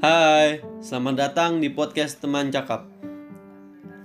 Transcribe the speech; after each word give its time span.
Hai, 0.00 0.64
selamat 0.80 1.12
datang 1.12 1.60
di 1.60 1.68
podcast 1.68 2.24
Teman 2.24 2.48
Cakap. 2.48 2.88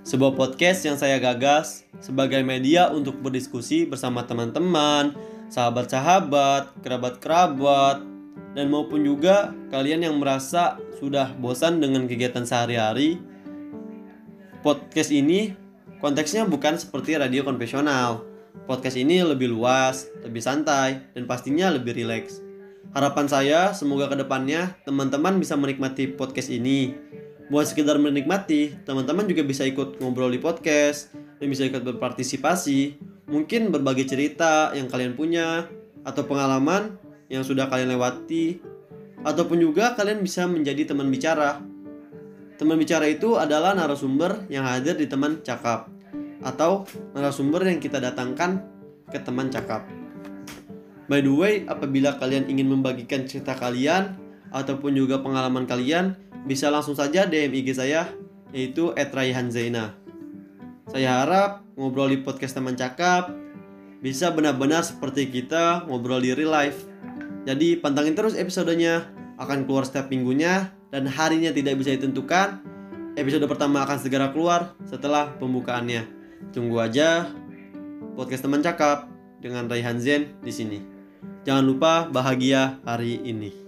Sebuah 0.04 0.36
podcast 0.36 0.84
yang 0.84 1.00
saya 1.00 1.16
gagas 1.16 1.88
sebagai 2.04 2.44
media 2.44 2.92
untuk 2.92 3.16
berdiskusi 3.24 3.88
bersama 3.88 4.28
teman-teman, 4.28 5.16
sahabat-sahabat, 5.48 6.84
kerabat-kerabat, 6.84 8.04
dan 8.52 8.68
maupun 8.68 9.08
juga 9.08 9.56
kalian 9.72 10.04
yang 10.04 10.20
merasa 10.20 10.76
sudah 11.00 11.32
bosan 11.40 11.80
dengan 11.80 12.04
kegiatan 12.04 12.44
sehari-hari. 12.44 13.16
Podcast 14.60 15.08
ini 15.08 15.56
konteksnya 16.04 16.44
bukan 16.44 16.76
seperti 16.76 17.16
radio 17.16 17.40
konvensional. 17.40 18.20
Podcast 18.68 19.00
ini 19.00 19.24
lebih 19.24 19.48
luas, 19.48 20.12
lebih 20.20 20.44
santai, 20.44 21.08
dan 21.16 21.24
pastinya 21.24 21.72
lebih 21.72 21.96
rileks. 21.96 22.45
Harapan 22.94 23.26
saya 23.26 23.60
semoga 23.74 24.06
ke 24.06 24.16
depannya 24.20 24.78
teman-teman 24.86 25.40
bisa 25.42 25.58
menikmati 25.58 26.06
podcast 26.12 26.52
ini. 26.52 26.94
Buat 27.50 27.70
sekedar 27.70 27.98
menikmati, 27.98 28.74
teman-teman 28.86 29.26
juga 29.26 29.42
bisa 29.42 29.66
ikut 29.66 29.98
ngobrol 30.02 30.30
di 30.30 30.38
podcast 30.42 31.14
dan 31.14 31.46
bisa 31.46 31.66
ikut 31.66 31.82
berpartisipasi. 31.82 32.98
Mungkin 33.26 33.74
berbagi 33.74 34.06
cerita 34.06 34.70
yang 34.74 34.86
kalian 34.86 35.18
punya 35.18 35.66
atau 36.06 36.22
pengalaman 36.26 36.94
yang 37.26 37.42
sudah 37.42 37.66
kalian 37.66 37.98
lewati 37.98 38.62
ataupun 39.26 39.58
juga 39.58 39.98
kalian 39.98 40.22
bisa 40.22 40.46
menjadi 40.46 40.94
teman 40.94 41.10
bicara. 41.10 41.58
Teman 42.56 42.78
bicara 42.78 43.10
itu 43.10 43.34
adalah 43.34 43.74
narasumber 43.74 44.46
yang 44.46 44.62
hadir 44.62 44.94
di 44.94 45.10
teman 45.10 45.42
cakap 45.42 45.90
atau 46.46 46.86
narasumber 47.12 47.66
yang 47.66 47.82
kita 47.82 47.98
datangkan 47.98 48.62
ke 49.10 49.18
teman 49.18 49.50
cakap. 49.50 50.05
By 51.06 51.22
the 51.22 51.30
way, 51.30 51.54
apabila 51.70 52.18
kalian 52.18 52.50
ingin 52.50 52.66
membagikan 52.66 53.26
cerita 53.30 53.54
kalian 53.54 54.18
ataupun 54.50 54.94
juga 54.94 55.22
pengalaman 55.22 55.66
kalian, 55.66 56.18
bisa 56.46 56.70
langsung 56.70 56.98
saja 56.98 57.26
DM 57.26 57.54
IG 57.62 57.78
saya 57.78 58.10
yaitu 58.54 58.94
@raihanzaina. 58.94 59.94
Saya 60.86 61.22
harap 61.22 61.66
ngobrol 61.74 62.10
di 62.10 62.22
podcast 62.22 62.54
teman 62.54 62.78
cakap 62.78 63.34
bisa 64.02 64.30
benar-benar 64.30 64.86
seperti 64.86 65.26
kita 65.30 65.86
ngobrol 65.90 66.22
di 66.22 66.30
real 66.30 66.54
life. 66.54 66.86
Jadi 67.46 67.78
pantangin 67.78 68.14
terus 68.14 68.34
episodenya, 68.34 69.06
akan 69.36 69.68
keluar 69.68 69.84
setiap 69.84 70.08
minggunya 70.08 70.72
dan 70.90 71.06
harinya 71.06 71.52
tidak 71.52 71.78
bisa 71.78 71.94
ditentukan. 71.94 72.62
Episode 73.16 73.44
pertama 73.48 73.84
akan 73.84 73.98
segera 74.00 74.32
keluar 74.32 74.76
setelah 74.84 75.32
pembukaannya. 75.38 76.06
Tunggu 76.52 76.82
aja 76.82 77.30
podcast 78.16 78.44
teman 78.44 78.60
cakap 78.64 79.08
dengan 79.40 79.68
Raihan 79.68 80.00
Zen 80.00 80.36
di 80.40 80.52
sini. 80.52 80.95
Jangan 81.46 81.64
lupa 81.64 81.92
bahagia 82.10 82.78
hari 82.82 83.22
ini. 83.22 83.65